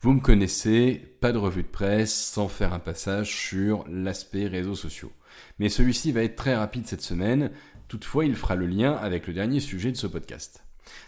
Vous 0.01 0.13
me 0.13 0.19
connaissez, 0.19 1.01
pas 1.19 1.31
de 1.31 1.37
revue 1.37 1.63
de 1.63 1.67
presse 1.67 2.13
sans 2.13 2.47
faire 2.47 2.73
un 2.73 2.79
passage 2.79 3.35
sur 3.35 3.85
l'aspect 3.89 4.47
réseaux 4.47 4.75
sociaux. 4.75 5.11
Mais 5.57 5.69
celui-ci 5.69 6.11
va 6.11 6.23
être 6.23 6.35
très 6.35 6.55
rapide 6.55 6.85
cette 6.85 7.01
semaine, 7.01 7.51
toutefois 7.87 8.25
il 8.25 8.35
fera 8.35 8.55
le 8.55 8.67
lien 8.67 8.93
avec 8.93 9.25
le 9.25 9.33
dernier 9.33 9.59
sujet 9.59 9.91
de 9.91 9.97
ce 9.97 10.07
podcast. 10.07 10.63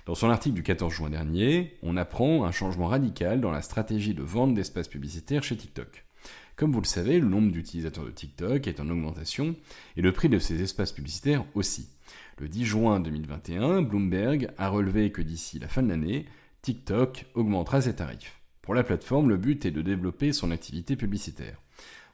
Dans 0.06 0.16
son 0.16 0.30
article 0.30 0.56
du 0.56 0.64
14 0.64 0.92
juin 0.92 1.10
dernier, 1.10 1.78
on 1.84 1.98
apprend 1.98 2.46
un 2.46 2.52
changement 2.52 2.88
radical 2.88 3.42
dans 3.42 3.52
la 3.52 3.62
stratégie 3.62 4.16
de 4.16 4.24
vente 4.24 4.56
d'espaces 4.56 4.88
publicitaires 4.88 5.44
chez 5.44 5.58
TikTok. 5.58 6.06
Comme 6.56 6.72
vous 6.72 6.82
le 6.82 6.88
savez, 6.88 7.20
le 7.20 7.28
nombre 7.28 7.52
d'utilisateurs 7.52 8.06
de 8.06 8.10
TikTok 8.10 8.66
est 8.68 8.80
en 8.80 8.90
augmentation 8.90 9.56
et 9.96 10.02
le 10.02 10.12
prix 10.12 10.30
de 10.30 10.40
ces 10.40 10.64
espaces 10.64 10.92
publicitaires 10.92 11.46
aussi. 11.54 11.90
Le 12.40 12.50
10 12.50 12.66
juin 12.66 13.00
2021, 13.00 13.84
Bloomberg 13.84 14.52
a 14.58 14.70
relevé 14.70 15.12
que 15.12 15.22
d'ici 15.22 15.60
la 15.60 15.68
fin 15.68 15.84
de 15.84 15.90
l'année, 15.90 16.26
TikTok 16.64 17.26
augmentera 17.36 17.82
ses 17.82 17.96
tarifs. 17.96 18.37
Pour 18.68 18.76
la 18.76 18.84
plateforme, 18.84 19.30
le 19.30 19.38
but 19.38 19.66
est 19.66 19.72
de 19.72 19.82
développer 19.82 20.34
son 20.34 20.52
activité 20.52 20.98
publicitaire. 20.98 21.62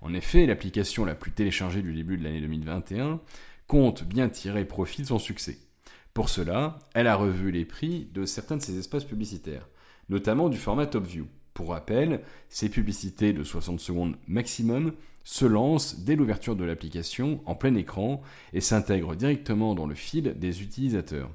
En 0.01 0.13
effet, 0.13 0.45
l'application 0.45 1.03
la 1.03 1.15
plus 1.15 1.31
téléchargée 1.31 1.81
du 1.81 1.95
début 1.95 2.15
de 2.15 2.23
l'année 2.23 2.41
2021 2.41 3.19
compte 3.65 4.03
bien 4.03 4.29
tirer 4.29 4.63
profit 4.63 5.01
de 5.01 5.07
son 5.07 5.17
succès. 5.17 5.57
Pour 6.13 6.29
cela, 6.29 6.77
elle 6.93 7.07
a 7.07 7.15
revu 7.15 7.49
les 7.49 7.65
prix 7.65 8.07
de 8.13 8.25
certains 8.25 8.57
de 8.57 8.61
ses 8.61 8.77
espaces 8.77 9.03
publicitaires, 9.03 9.67
notamment 10.09 10.47
du 10.47 10.59
format 10.59 10.85
TopView. 10.85 11.25
Pour 11.55 11.69
rappel, 11.69 12.21
ces 12.49 12.69
publicités 12.69 13.33
de 13.33 13.43
60 13.43 13.79
secondes 13.79 14.15
maximum 14.27 14.93
se 15.23 15.45
lancent 15.45 16.01
dès 16.01 16.15
l'ouverture 16.15 16.55
de 16.55 16.65
l'application 16.65 17.41
en 17.47 17.55
plein 17.55 17.73
écran 17.73 18.21
et 18.53 18.61
s'intègrent 18.61 19.15
directement 19.15 19.73
dans 19.73 19.87
le 19.87 19.95
fil 19.95 20.35
des 20.37 20.61
utilisateurs. 20.61 21.31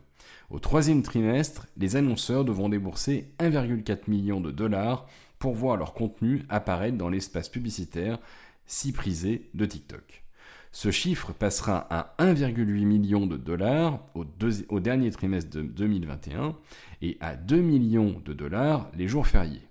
Au 0.50 0.58
troisième 0.58 1.02
trimestre, 1.02 1.66
les 1.76 1.96
annonceurs 1.96 2.44
devront 2.44 2.68
débourser 2.68 3.32
1,4 3.38 4.08
million 4.08 4.40
de 4.40 4.50
dollars 4.50 5.06
pour 5.38 5.54
voir 5.54 5.76
leur 5.76 5.94
contenu 5.94 6.44
apparaître 6.48 6.96
dans 6.96 7.08
l'espace 7.08 7.48
publicitaire 7.48 8.18
si 8.66 8.92
prisé 8.92 9.50
de 9.54 9.66
TikTok. 9.66 10.24
Ce 10.70 10.90
chiffre 10.90 11.32
passera 11.32 11.86
à 11.90 12.14
1,8 12.18 12.84
million 12.84 13.26
de 13.26 13.36
dollars 13.36 14.00
au, 14.14 14.80
dernier 14.80 15.10
trimestre 15.10 15.50
de 15.50 15.62
2021 15.62 16.54
et 17.00 17.16
à 17.20 17.36
2 17.36 17.60
millions 17.60 18.20
de 18.24 18.32
dollars 18.32 18.90
les 18.96 19.08
jours 19.08 19.26
fériés. 19.26 19.66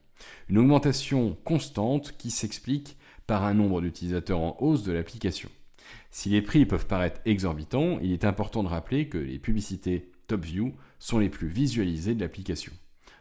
Une 0.49 0.57
augmentation 0.57 1.37
constante 1.43 2.15
qui 2.17 2.31
s'explique 2.31 2.97
par 3.27 3.45
un 3.45 3.53
nombre 3.53 3.81
d'utilisateurs 3.81 4.39
en 4.39 4.57
hausse 4.59 4.83
de 4.83 4.91
l'application. 4.91 5.49
Si 6.09 6.29
les 6.29 6.41
prix 6.41 6.65
peuvent 6.65 6.87
paraître 6.87 7.21
exorbitants, 7.25 7.99
il 8.01 8.11
est 8.11 8.25
important 8.25 8.63
de 8.63 8.67
rappeler 8.67 9.07
que 9.07 9.17
les 9.17 9.39
publicités 9.39 10.11
TopView 10.27 10.73
sont 10.99 11.19
les 11.19 11.29
plus 11.29 11.47
visualisées 11.47 12.15
de 12.15 12.21
l'application. 12.21 12.73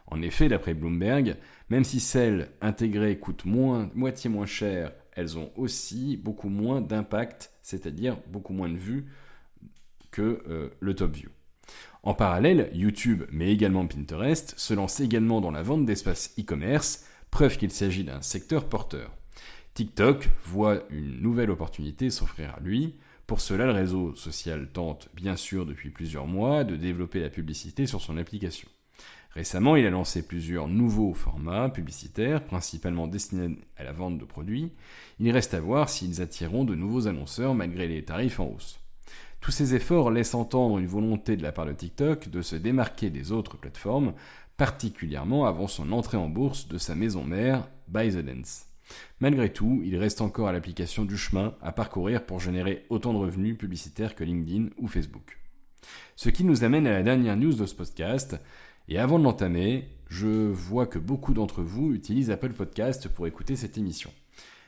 En 0.07 0.21
effet, 0.21 0.47
d'après 0.47 0.73
Bloomberg, 0.73 1.35
même 1.69 1.83
si 1.83 1.99
celles 1.99 2.49
intégrées 2.61 3.19
coûtent 3.19 3.45
moitié 3.45 4.29
moins 4.29 4.45
cher, 4.45 4.93
elles 5.13 5.37
ont 5.37 5.51
aussi 5.55 6.15
beaucoup 6.15 6.49
moins 6.49 6.79
d'impact, 6.79 7.51
c'est-à-dire 7.61 8.17
beaucoup 8.27 8.53
moins 8.53 8.69
de 8.69 8.77
vues 8.77 9.07
que 10.11 10.43
euh, 10.47 10.69
le 10.79 10.95
TopView. 10.95 11.29
En 12.03 12.13
parallèle, 12.13 12.69
YouTube, 12.73 13.23
mais 13.31 13.51
également 13.51 13.85
Pinterest, 13.85 14.53
se 14.57 14.73
lancent 14.73 15.01
également 15.01 15.41
dans 15.41 15.51
la 15.51 15.63
vente 15.63 15.85
d'espaces 15.85 16.33
e-commerce, 16.39 17.05
preuve 17.31 17.57
qu'il 17.57 17.71
s'agit 17.71 18.05
d'un 18.05 18.21
secteur 18.21 18.69
porteur. 18.69 19.11
TikTok 19.73 20.29
voit 20.45 20.83
une 20.89 21.21
nouvelle 21.21 21.51
opportunité 21.51 22.09
s'offrir 22.09 22.55
à 22.55 22.59
lui. 22.61 22.95
Pour 23.27 23.41
cela, 23.41 23.65
le 23.65 23.73
réseau 23.73 24.15
social 24.15 24.69
tente, 24.71 25.09
bien 25.13 25.35
sûr 25.35 25.65
depuis 25.65 25.89
plusieurs 25.89 26.27
mois, 26.27 26.63
de 26.63 26.77
développer 26.77 27.19
la 27.19 27.29
publicité 27.29 27.85
sur 27.85 27.99
son 27.99 28.17
application. 28.17 28.69
Récemment, 29.31 29.75
il 29.75 29.85
a 29.85 29.89
lancé 29.89 30.25
plusieurs 30.25 30.69
nouveaux 30.69 31.13
formats 31.13 31.67
publicitaires, 31.67 32.43
principalement 32.45 33.05
destinés 33.05 33.57
à 33.75 33.83
la 33.83 33.91
vente 33.91 34.17
de 34.17 34.23
produits. 34.23 34.71
Il 35.19 35.29
reste 35.29 35.53
à 35.53 35.59
voir 35.59 35.89
s'ils 35.89 36.21
attireront 36.21 36.63
de 36.63 36.73
nouveaux 36.73 37.07
annonceurs 37.07 37.53
malgré 37.53 37.89
les 37.89 38.05
tarifs 38.05 38.39
en 38.39 38.47
hausse. 38.47 38.79
Tous 39.41 39.51
ces 39.51 39.75
efforts 39.75 40.09
laissent 40.09 40.33
entendre 40.33 40.77
une 40.77 40.87
volonté 40.87 41.35
de 41.35 41.43
la 41.43 41.51
part 41.51 41.65
de 41.65 41.73
TikTok 41.73 42.29
de 42.29 42.41
se 42.41 42.55
démarquer 42.55 43.09
des 43.09 43.33
autres 43.33 43.57
plateformes, 43.57 44.13
particulièrement 44.55 45.45
avant 45.45 45.67
son 45.67 45.91
entrée 45.91 46.17
en 46.17 46.29
bourse 46.29 46.69
de 46.69 46.77
sa 46.77 46.95
maison 46.95 47.25
mère, 47.25 47.67
ByteDance. 47.89 48.67
Malgré 49.19 49.51
tout, 49.51 49.81
il 49.83 49.97
reste 49.97 50.21
encore 50.21 50.47
à 50.47 50.51
l'application 50.51 51.05
du 51.05 51.17
chemin 51.17 51.55
à 51.61 51.71
parcourir 51.71 52.25
pour 52.25 52.39
générer 52.39 52.85
autant 52.89 53.13
de 53.13 53.17
revenus 53.17 53.57
publicitaires 53.57 54.15
que 54.15 54.23
LinkedIn 54.23 54.69
ou 54.77 54.87
Facebook. 54.87 55.39
Ce 56.15 56.29
qui 56.29 56.43
nous 56.43 56.63
amène 56.63 56.87
à 56.87 56.91
la 56.91 57.03
dernière 57.03 57.37
news 57.37 57.53
de 57.53 57.65
ce 57.65 57.75
podcast, 57.75 58.37
et 58.89 58.99
avant 58.99 59.19
de 59.19 59.23
l'entamer, 59.23 59.89
je 60.09 60.27
vois 60.27 60.87
que 60.87 60.99
beaucoup 60.99 61.33
d'entre 61.33 61.61
vous 61.61 61.93
utilisent 61.93 62.31
Apple 62.31 62.53
Podcast 62.53 63.09
pour 63.09 63.27
écouter 63.27 63.55
cette 63.55 63.77
émission. 63.77 64.11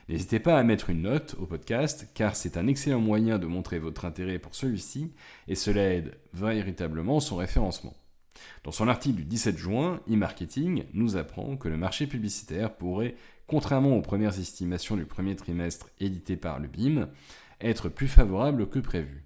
N'hésitez 0.09 0.39
pas 0.39 0.57
à 0.57 0.63
mettre 0.63 0.89
une 0.89 1.03
note 1.03 1.35
au 1.39 1.45
podcast 1.45 2.07
car 2.15 2.35
c'est 2.35 2.57
un 2.57 2.67
excellent 2.67 2.99
moyen 2.99 3.37
de 3.37 3.45
montrer 3.45 3.77
votre 3.77 4.05
intérêt 4.05 4.39
pour 4.39 4.55
celui-ci 4.55 5.13
et 5.47 5.53
cela 5.53 5.93
aide 5.93 6.17
véritablement 6.33 7.19
son 7.19 7.35
référencement. 7.35 7.93
Dans 8.63 8.71
son 8.71 8.87
article 8.87 9.17
du 9.17 9.25
17 9.25 9.57
juin, 9.57 10.01
e-marketing 10.09 10.85
nous 10.93 11.15
apprend 11.15 11.57
que 11.57 11.69
le 11.69 11.77
marché 11.77 12.07
publicitaire 12.07 12.75
pourrait, 12.75 13.15
contrairement 13.49 13.97
aux 13.97 14.01
premières 14.01 14.39
estimations 14.39 14.95
du 14.95 15.05
premier 15.05 15.35
trimestre 15.35 15.89
éditées 15.99 16.37
par 16.37 16.59
le 16.59 16.67
BIM, 16.67 17.09
être 17.61 17.89
plus 17.89 18.07
favorable 18.07 18.69
que 18.69 18.79
prévu. 18.79 19.23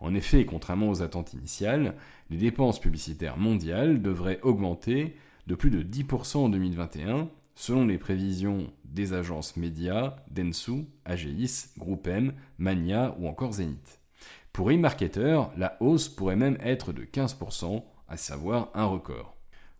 En 0.00 0.14
effet, 0.14 0.44
contrairement 0.44 0.90
aux 0.90 1.02
attentes 1.02 1.34
initiales, 1.34 1.94
les 2.30 2.36
dépenses 2.36 2.80
publicitaires 2.80 3.36
mondiales 3.36 4.02
devraient 4.02 4.40
augmenter 4.42 5.16
de 5.46 5.54
plus 5.54 5.70
de 5.70 5.82
10% 5.82 6.36
en 6.38 6.48
2021 6.48 7.28
selon 7.54 7.86
les 7.86 7.98
prévisions 7.98 8.70
des 8.84 9.14
agences 9.14 9.56
médias, 9.56 10.16
Densu, 10.30 10.84
AGIS, 11.04 11.70
GroupM, 11.78 12.34
Mania 12.58 13.16
ou 13.18 13.26
encore 13.26 13.54
Zenith. 13.54 14.00
Pour 14.52 14.70
eMarketer, 14.70 15.42
la 15.56 15.76
hausse 15.80 16.08
pourrait 16.08 16.36
même 16.36 16.58
être 16.60 16.92
de 16.92 17.04
15%, 17.04 17.82
à 18.08 18.16
savoir 18.16 18.70
un 18.74 18.84
record. 18.84 19.35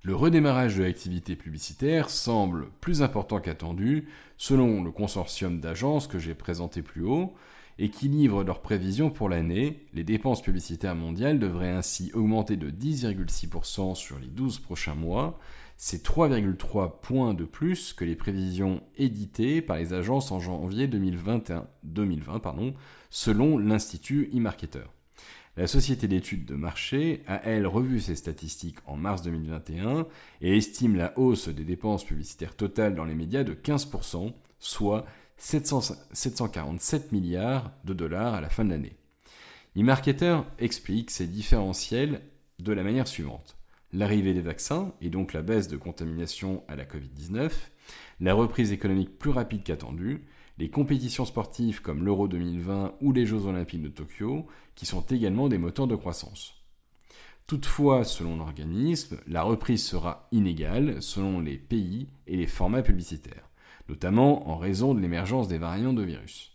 Le 0.06 0.14
redémarrage 0.14 0.76
de 0.76 0.84
l'activité 0.84 1.34
publicitaire 1.34 2.10
semble 2.10 2.68
plus 2.80 3.02
important 3.02 3.40
qu'attendu, 3.40 4.06
selon 4.36 4.84
le 4.84 4.92
consortium 4.92 5.58
d'agences 5.58 6.06
que 6.06 6.20
j'ai 6.20 6.34
présenté 6.34 6.80
plus 6.80 7.02
haut, 7.02 7.34
et 7.80 7.90
qui 7.90 8.06
livrent 8.06 8.44
leurs 8.44 8.62
prévisions 8.62 9.10
pour 9.10 9.28
l'année, 9.28 9.84
les 9.94 10.04
dépenses 10.04 10.42
publicitaires 10.42 10.94
mondiales 10.94 11.40
devraient 11.40 11.72
ainsi 11.72 12.12
augmenter 12.14 12.56
de 12.56 12.70
10,6% 12.70 13.96
sur 13.96 14.20
les 14.20 14.28
12 14.28 14.60
prochains 14.60 14.94
mois, 14.94 15.40
c'est 15.76 16.06
3,3 16.06 17.00
points 17.00 17.34
de 17.34 17.44
plus 17.44 17.92
que 17.92 18.04
les 18.04 18.14
prévisions 18.14 18.84
éditées 18.96 19.60
par 19.60 19.76
les 19.76 19.92
agences 19.92 20.30
en 20.30 20.38
janvier 20.38 20.86
2021, 20.86 21.66
2020 21.82 22.38
pardon, 22.38 22.74
selon 23.10 23.58
l'Institut 23.58 24.30
e-marketer. 24.32 24.84
La 25.58 25.66
société 25.66 26.06
d'études 26.06 26.44
de 26.44 26.54
marché 26.54 27.22
a, 27.26 27.40
elle, 27.44 27.66
revu 27.66 27.98
ses 27.98 28.14
statistiques 28.14 28.76
en 28.84 28.96
mars 28.96 29.22
2021 29.22 30.06
et 30.42 30.54
estime 30.54 30.96
la 30.96 31.18
hausse 31.18 31.48
des 31.48 31.64
dépenses 31.64 32.04
publicitaires 32.04 32.54
totales 32.54 32.94
dans 32.94 33.06
les 33.06 33.14
médias 33.14 33.42
de 33.42 33.54
15%, 33.54 34.34
soit 34.58 35.06
747 35.38 37.10
milliards 37.12 37.72
de 37.84 37.94
dollars 37.94 38.34
à 38.34 38.42
la 38.42 38.50
fin 38.50 38.66
de 38.66 38.70
l'année. 38.70 38.96
E-marketer 39.78 40.40
explique 40.58 41.10
ces 41.10 41.26
différentiels 41.26 42.20
de 42.58 42.72
la 42.72 42.82
manière 42.82 43.08
suivante. 43.08 43.56
l'arrivée 43.92 44.34
des 44.34 44.42
vaccins 44.42 44.92
et 45.00 45.08
donc 45.08 45.32
la 45.32 45.40
baisse 45.40 45.68
de 45.68 45.78
contamination 45.78 46.64
à 46.68 46.76
la 46.76 46.84
Covid-19, 46.84 47.50
la 48.20 48.34
reprise 48.34 48.72
économique 48.72 49.18
plus 49.18 49.30
rapide 49.30 49.62
qu'attendue, 49.62 50.26
les 50.58 50.70
compétitions 50.70 51.24
sportives 51.24 51.82
comme 51.82 52.04
l'Euro 52.04 52.28
2020 52.28 52.94
ou 53.00 53.12
les 53.12 53.26
Jeux 53.26 53.46
olympiques 53.46 53.82
de 53.82 53.88
Tokyo, 53.88 54.46
qui 54.74 54.86
sont 54.86 55.02
également 55.02 55.48
des 55.48 55.58
moteurs 55.58 55.86
de 55.86 55.96
croissance. 55.96 56.54
Toutefois, 57.46 58.04
selon 58.04 58.36
l'organisme, 58.36 59.18
la 59.28 59.42
reprise 59.42 59.84
sera 59.84 60.28
inégale 60.32 61.00
selon 61.00 61.40
les 61.40 61.58
pays 61.58 62.08
et 62.26 62.36
les 62.36 62.46
formats 62.46 62.82
publicitaires, 62.82 63.48
notamment 63.88 64.48
en 64.48 64.56
raison 64.56 64.94
de 64.94 65.00
l'émergence 65.00 65.46
des 65.46 65.58
variants 65.58 65.92
de 65.92 66.02
virus. 66.02 66.52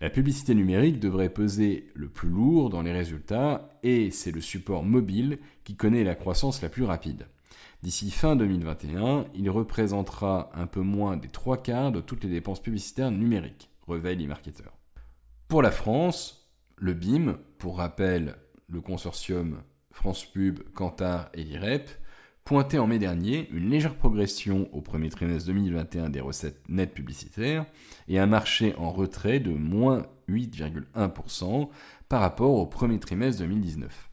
La 0.00 0.10
publicité 0.10 0.54
numérique 0.54 0.98
devrait 0.98 1.28
peser 1.28 1.90
le 1.94 2.08
plus 2.08 2.28
lourd 2.28 2.70
dans 2.70 2.82
les 2.82 2.92
résultats 2.92 3.78
et 3.82 4.10
c'est 4.10 4.32
le 4.32 4.40
support 4.40 4.84
mobile 4.84 5.38
qui 5.64 5.76
connaît 5.76 6.02
la 6.02 6.14
croissance 6.14 6.62
la 6.62 6.68
plus 6.68 6.84
rapide. 6.84 7.26
D'ici 7.82 8.12
fin 8.12 8.36
2021, 8.36 9.26
il 9.34 9.50
représentera 9.50 10.50
un 10.54 10.68
peu 10.68 10.82
moins 10.82 11.16
des 11.16 11.26
trois 11.26 11.60
quarts 11.60 11.90
de 11.90 12.00
toutes 12.00 12.22
les 12.22 12.30
dépenses 12.30 12.62
publicitaires 12.62 13.10
numériques, 13.10 13.70
révèlent 13.88 14.18
les 14.18 14.28
marketeurs. 14.28 14.78
Pour 15.48 15.62
la 15.62 15.72
France, 15.72 16.48
le 16.76 16.94
BIM, 16.94 17.38
pour 17.58 17.78
rappel, 17.78 18.36
le 18.68 18.80
consortium 18.80 19.62
France 19.90 20.24
Pub, 20.24 20.60
Kantar 20.74 21.28
et 21.34 21.42
l'IREP, 21.42 21.90
pointait 22.44 22.78
en 22.78 22.86
mai 22.86 23.00
dernier 23.00 23.48
une 23.50 23.68
légère 23.68 23.96
progression 23.96 24.68
au 24.72 24.80
premier 24.80 25.10
trimestre 25.10 25.48
2021 25.48 26.08
des 26.08 26.20
recettes 26.20 26.62
nettes 26.68 26.94
publicitaires 26.94 27.66
et 28.06 28.20
un 28.20 28.26
marché 28.26 28.76
en 28.76 28.92
retrait 28.92 29.40
de 29.40 29.52
moins 29.52 30.06
8,1% 30.28 31.68
par 32.08 32.20
rapport 32.20 32.54
au 32.54 32.66
premier 32.66 33.00
trimestre 33.00 33.42
2019. 33.42 34.11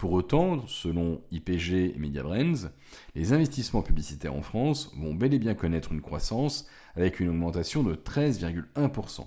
Pour 0.00 0.12
autant, 0.12 0.66
selon 0.66 1.20
IPG 1.30 1.94
et 1.94 1.98
MediaBrands, 1.98 2.70
les 3.14 3.34
investissements 3.34 3.82
publicitaires 3.82 4.34
en 4.34 4.40
France 4.40 4.90
vont 4.96 5.12
bel 5.12 5.34
et 5.34 5.38
bien 5.38 5.52
connaître 5.52 5.92
une 5.92 6.00
croissance 6.00 6.66
avec 6.96 7.20
une 7.20 7.28
augmentation 7.28 7.82
de 7.82 7.94
13,1%. 7.94 9.26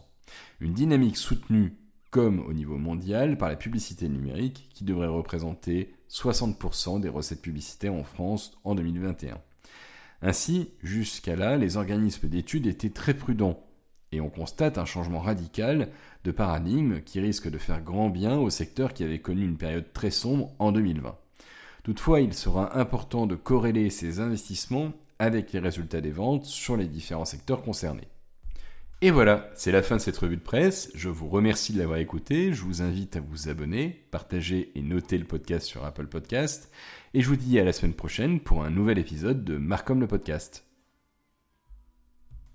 Une 0.61 0.73
dynamique 0.73 1.17
soutenue 1.17 1.77
comme 2.09 2.39
au 2.39 2.53
niveau 2.53 2.79
mondial 2.79 3.37
par 3.37 3.49
la 3.49 3.55
publicité 3.55 4.09
numérique 4.09 4.67
qui 4.73 4.83
devrait 4.83 5.05
représenter 5.05 5.93
60% 6.09 6.99
des 6.99 7.09
recettes 7.09 7.43
publicitaires 7.43 7.93
en 7.93 8.03
France 8.03 8.57
en 8.63 8.73
2021. 8.73 9.37
Ainsi, 10.23 10.71
jusqu'à 10.81 11.35
là, 11.35 11.55
les 11.55 11.77
organismes 11.77 12.29
d'études 12.29 12.65
étaient 12.65 12.89
très 12.89 13.13
prudents 13.13 13.63
et 14.13 14.21
on 14.21 14.29
constate 14.29 14.77
un 14.77 14.85
changement 14.85 15.19
radical 15.19 15.89
de 16.23 16.31
paradigme 16.31 17.01
qui 17.01 17.19
risque 17.19 17.49
de 17.49 17.57
faire 17.57 17.81
grand 17.81 18.09
bien 18.09 18.37
au 18.37 18.49
secteur 18.49 18.93
qui 18.93 19.03
avait 19.03 19.19
connu 19.19 19.43
une 19.43 19.57
période 19.57 19.91
très 19.91 20.11
sombre 20.11 20.51
en 20.59 20.71
2020. 20.71 21.17
Toutefois, 21.83 22.21
il 22.21 22.33
sera 22.33 22.77
important 22.79 23.27
de 23.27 23.35
corréler 23.35 23.89
ces 23.89 24.19
investissements 24.19 24.93
avec 25.19 25.51
les 25.51 25.59
résultats 25.59 26.01
des 26.01 26.11
ventes 26.11 26.45
sur 26.45 26.77
les 26.77 26.87
différents 26.87 27.25
secteurs 27.25 27.61
concernés. 27.61 28.07
Et 29.01 29.11
voilà, 29.11 29.49
c'est 29.53 29.73
la 29.73 29.81
fin 29.81 29.97
de 29.97 30.01
cette 30.01 30.17
revue 30.17 30.37
de 30.37 30.41
presse. 30.41 30.89
Je 30.95 31.09
vous 31.09 31.27
remercie 31.27 31.73
de 31.73 31.79
l'avoir 31.79 31.97
écouté. 31.97 32.53
Je 32.53 32.63
vous 32.63 32.81
invite 32.81 33.17
à 33.17 33.19
vous 33.19 33.49
abonner, 33.49 34.05
partager 34.11 34.71
et 34.75 34.81
noter 34.81 35.17
le 35.17 35.25
podcast 35.25 35.67
sur 35.67 35.83
Apple 35.83 36.07
Podcast. 36.07 36.71
Et 37.13 37.19
je 37.19 37.27
vous 37.27 37.35
dis 37.35 37.59
à 37.59 37.65
la 37.65 37.73
semaine 37.73 37.95
prochaine 37.95 38.39
pour 38.39 38.63
un 38.63 38.69
nouvel 38.69 38.97
épisode 38.97 39.43
de 39.43 39.57
Marcom 39.57 39.99
le 39.99 40.07
podcast. 40.07 40.72